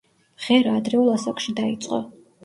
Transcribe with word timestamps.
მღერა 0.43 0.71
ადრეულ 0.77 1.11
ასაკში 1.15 1.53
დაიწყო. 1.59 2.01